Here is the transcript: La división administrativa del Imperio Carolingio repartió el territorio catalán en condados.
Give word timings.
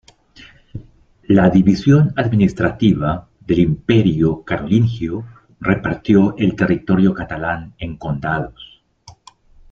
La 1.27 1.51
división 1.51 2.11
administrativa 2.17 3.29
del 3.39 3.59
Imperio 3.59 4.43
Carolingio 4.43 5.23
repartió 5.59 6.35
el 6.39 6.55
territorio 6.55 7.13
catalán 7.13 7.75
en 7.77 7.97
condados. 7.97 8.81